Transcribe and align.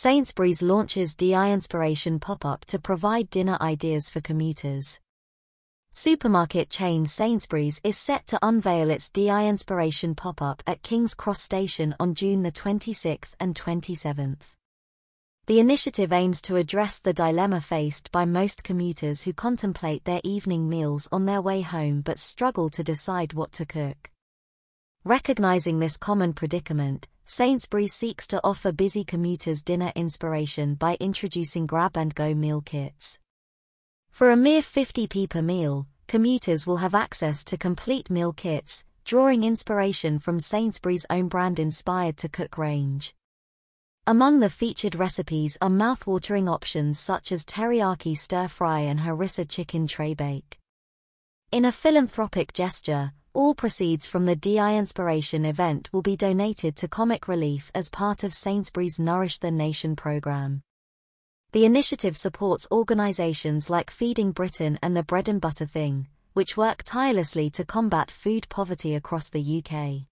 Sainsbury's 0.00 0.62
launches 0.62 1.16
DI 1.16 1.52
Inspiration 1.52 2.20
pop-up 2.20 2.64
to 2.66 2.78
provide 2.78 3.30
dinner 3.30 3.58
ideas 3.60 4.08
for 4.08 4.20
commuters. 4.20 5.00
Supermarket 5.90 6.70
chain 6.70 7.04
Sainsbury's 7.04 7.80
is 7.82 7.98
set 7.98 8.24
to 8.28 8.38
unveil 8.40 8.90
its 8.90 9.10
DI 9.10 9.48
Inspiration 9.48 10.14
pop-up 10.14 10.62
at 10.68 10.84
King's 10.84 11.14
Cross 11.14 11.42
Station 11.42 11.96
on 11.98 12.14
June 12.14 12.44
the 12.44 12.52
26th 12.52 13.30
and 13.40 13.56
27th. 13.56 14.54
The 15.48 15.58
initiative 15.58 16.12
aims 16.12 16.40
to 16.42 16.54
address 16.54 17.00
the 17.00 17.12
dilemma 17.12 17.60
faced 17.60 18.12
by 18.12 18.24
most 18.24 18.62
commuters 18.62 19.22
who 19.22 19.32
contemplate 19.32 20.04
their 20.04 20.20
evening 20.22 20.68
meals 20.68 21.08
on 21.10 21.26
their 21.26 21.42
way 21.42 21.62
home 21.62 22.02
but 22.02 22.20
struggle 22.20 22.68
to 22.68 22.84
decide 22.84 23.32
what 23.32 23.50
to 23.54 23.66
cook. 23.66 24.12
Recognizing 25.02 25.80
this 25.80 25.96
common 25.96 26.34
predicament, 26.34 27.08
Sainsbury's 27.30 27.92
seeks 27.92 28.26
to 28.28 28.40
offer 28.42 28.72
busy 28.72 29.04
commuters 29.04 29.60
dinner 29.60 29.92
inspiration 29.94 30.74
by 30.74 30.96
introducing 30.98 31.66
grab 31.66 31.94
and 31.94 32.14
go 32.14 32.32
meal 32.32 32.62
kits. 32.62 33.18
For 34.10 34.30
a 34.30 34.36
mere 34.36 34.62
50p 34.62 35.28
per 35.28 35.42
meal, 35.42 35.86
commuters 36.06 36.66
will 36.66 36.78
have 36.78 36.94
access 36.94 37.44
to 37.44 37.58
complete 37.58 38.08
meal 38.08 38.32
kits, 38.32 38.86
drawing 39.04 39.44
inspiration 39.44 40.18
from 40.18 40.40
Sainsbury's 40.40 41.04
own 41.10 41.28
brand 41.28 41.58
inspired 41.58 42.16
to 42.16 42.30
cook 42.30 42.56
range. 42.56 43.14
Among 44.06 44.40
the 44.40 44.48
featured 44.48 44.94
recipes 44.94 45.58
are 45.60 45.68
mouth-watering 45.68 46.48
options 46.48 46.98
such 46.98 47.30
as 47.30 47.44
teriyaki 47.44 48.16
stir-fry 48.16 48.80
and 48.80 49.00
harissa 49.00 49.46
chicken 49.46 49.86
tray 49.86 50.14
bake. 50.14 50.58
In 51.52 51.66
a 51.66 51.72
philanthropic 51.72 52.54
gesture, 52.54 53.12
all 53.32 53.54
proceeds 53.54 54.06
from 54.06 54.26
the 54.26 54.36
DI 54.36 54.76
Inspiration 54.76 55.44
event 55.44 55.88
will 55.92 56.02
be 56.02 56.16
donated 56.16 56.76
to 56.76 56.88
Comic 56.88 57.28
Relief 57.28 57.70
as 57.74 57.88
part 57.88 58.24
of 58.24 58.34
Sainsbury's 58.34 58.98
Nourish 58.98 59.38
the 59.38 59.50
Nation 59.50 59.96
program. 59.96 60.62
The 61.52 61.64
initiative 61.64 62.16
supports 62.16 62.66
organizations 62.70 63.70
like 63.70 63.90
Feeding 63.90 64.32
Britain 64.32 64.78
and 64.82 64.96
the 64.96 65.02
Bread 65.02 65.28
and 65.28 65.40
Butter 65.40 65.66
Thing, 65.66 66.08
which 66.32 66.56
work 66.56 66.82
tirelessly 66.82 67.50
to 67.50 67.64
combat 67.64 68.10
food 68.10 68.48
poverty 68.48 68.94
across 68.94 69.28
the 69.28 69.62
UK. 69.64 70.06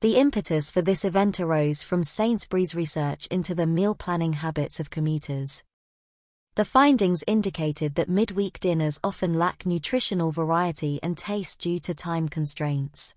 The 0.00 0.16
impetus 0.16 0.70
for 0.70 0.82
this 0.82 1.04
event 1.04 1.38
arose 1.40 1.82
from 1.82 2.02
Sainsbury's 2.02 2.74
research 2.74 3.26
into 3.26 3.54
the 3.54 3.66
meal 3.66 3.94
planning 3.94 4.32
habits 4.32 4.80
of 4.80 4.90
commuters. 4.90 5.62
The 6.60 6.66
findings 6.66 7.24
indicated 7.26 7.94
that 7.94 8.10
midweek 8.10 8.60
dinners 8.60 9.00
often 9.02 9.32
lack 9.32 9.64
nutritional 9.64 10.30
variety 10.30 11.00
and 11.02 11.16
taste 11.16 11.62
due 11.62 11.78
to 11.78 11.94
time 11.94 12.28
constraints. 12.28 13.14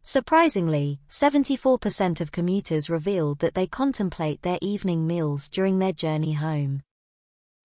Surprisingly, 0.00 0.98
74% 1.10 2.22
of 2.22 2.32
commuters 2.32 2.88
revealed 2.88 3.40
that 3.40 3.52
they 3.52 3.66
contemplate 3.66 4.40
their 4.40 4.56
evening 4.62 5.06
meals 5.06 5.50
during 5.50 5.80
their 5.80 5.92
journey 5.92 6.32
home. 6.32 6.80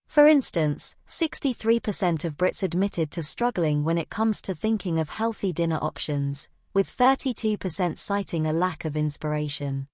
For 0.07 0.27
instance, 0.27 0.97
63% 1.07 2.25
of 2.25 2.35
Brits 2.35 2.61
admitted 2.61 3.11
to 3.11 3.23
struggling 3.23 3.85
when 3.85 3.97
it 3.97 4.09
comes 4.09 4.41
to 4.41 4.53
thinking 4.53 4.99
of 4.99 5.07
healthy 5.07 5.53
dinner 5.53 5.79
options, 5.81 6.49
with 6.73 6.93
32% 6.97 7.97
citing 7.97 8.45
a 8.45 8.51
lack 8.51 8.83
of 8.83 8.97
inspiration. 8.97 9.87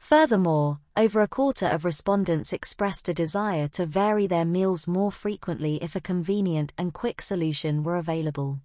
Furthermore, 0.00 0.80
over 0.96 1.20
a 1.20 1.28
quarter 1.28 1.66
of 1.66 1.84
respondents 1.84 2.52
expressed 2.52 3.08
a 3.08 3.14
desire 3.14 3.68
to 3.68 3.86
vary 3.86 4.26
their 4.26 4.44
meals 4.44 4.88
more 4.88 5.12
frequently 5.12 5.76
if 5.76 5.94
a 5.94 6.00
convenient 6.00 6.72
and 6.76 6.92
quick 6.92 7.22
solution 7.22 7.84
were 7.84 7.96
available. 7.96 8.60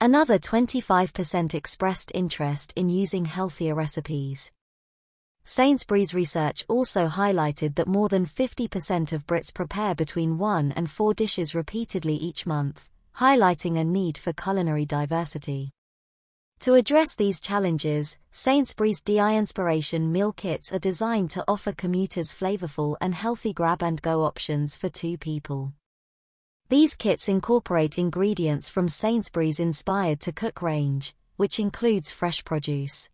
Another 0.00 0.38
25% 0.38 1.54
expressed 1.54 2.12
interest 2.14 2.72
in 2.76 2.88
using 2.88 3.24
healthier 3.24 3.74
recipes. 3.74 4.52
Sainsbury's 5.44 6.14
research 6.14 6.64
also 6.68 7.08
highlighted 7.08 7.74
that 7.74 7.88
more 7.88 8.08
than 8.08 8.24
50% 8.24 9.12
of 9.12 9.26
Brits 9.26 9.52
prepare 9.52 9.94
between 9.94 10.38
one 10.38 10.72
and 10.72 10.90
four 10.90 11.14
dishes 11.14 11.54
repeatedly 11.54 12.14
each 12.14 12.46
month, 12.46 12.88
highlighting 13.18 13.78
a 13.78 13.84
need 13.84 14.16
for 14.16 14.32
culinary 14.32 14.86
diversity. 14.86 15.70
To 16.64 16.72
address 16.72 17.14
these 17.14 17.42
challenges, 17.42 18.16
Sainsbury's 18.30 19.02
DI 19.02 19.36
Inspiration 19.36 20.10
meal 20.10 20.32
kits 20.32 20.72
are 20.72 20.78
designed 20.78 21.28
to 21.32 21.44
offer 21.46 21.72
commuters 21.72 22.32
flavorful 22.32 22.96
and 23.02 23.14
healthy 23.14 23.52
grab-and-go 23.52 24.22
options 24.24 24.74
for 24.74 24.88
two 24.88 25.18
people. 25.18 25.74
These 26.70 26.94
kits 26.94 27.28
incorporate 27.28 27.98
ingredients 27.98 28.70
from 28.70 28.88
Sainsbury's 28.88 29.60
Inspired 29.60 30.20
to 30.20 30.32
Cook 30.32 30.62
range, 30.62 31.14
which 31.36 31.58
includes 31.58 32.10
fresh 32.10 32.42
produce. 32.44 33.10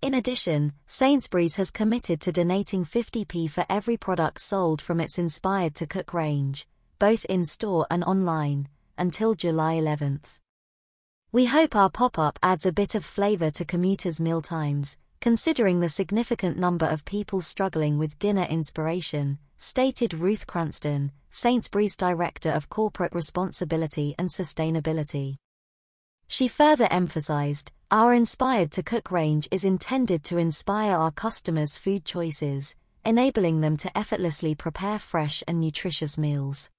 In 0.00 0.14
addition, 0.14 0.72
Sainsbury's 0.86 1.56
has 1.56 1.70
committed 1.70 2.18
to 2.22 2.32
donating 2.32 2.86
50p 2.86 3.50
for 3.50 3.66
every 3.68 3.98
product 3.98 4.40
sold 4.40 4.80
from 4.80 5.02
its 5.02 5.18
Inspired 5.18 5.74
to 5.74 5.86
Cook 5.86 6.14
range, 6.14 6.66
both 6.98 7.26
in 7.26 7.44
store 7.44 7.86
and 7.90 8.02
online, 8.04 8.68
until 8.96 9.34
July 9.34 9.74
11th. 9.74 10.38
We 11.34 11.46
hope 11.46 11.74
our 11.74 11.90
pop-up 11.90 12.38
adds 12.44 12.64
a 12.64 12.70
bit 12.70 12.94
of 12.94 13.04
flavor 13.04 13.50
to 13.50 13.64
commuters' 13.64 14.20
mealtimes, 14.20 14.98
considering 15.20 15.80
the 15.80 15.88
significant 15.88 16.56
number 16.56 16.86
of 16.86 17.04
people 17.04 17.40
struggling 17.40 17.98
with 17.98 18.20
dinner 18.20 18.44
inspiration, 18.44 19.40
stated 19.56 20.14
Ruth 20.14 20.46
Cranston, 20.46 21.10
Sainsbury's 21.30 21.96
Director 21.96 22.52
of 22.52 22.70
Corporate 22.70 23.12
Responsibility 23.12 24.14
and 24.16 24.28
Sustainability. 24.28 25.34
She 26.28 26.46
further 26.46 26.86
emphasized, 26.88 27.72
our 27.90 28.14
Inspired 28.14 28.70
to 28.70 28.84
Cook 28.84 29.10
range 29.10 29.48
is 29.50 29.64
intended 29.64 30.22
to 30.26 30.38
inspire 30.38 30.96
our 30.96 31.10
customers' 31.10 31.76
food 31.76 32.04
choices, 32.04 32.76
enabling 33.04 33.60
them 33.60 33.76
to 33.78 33.98
effortlessly 33.98 34.54
prepare 34.54 35.00
fresh 35.00 35.42
and 35.48 35.60
nutritious 35.60 36.16
meals. 36.16 36.70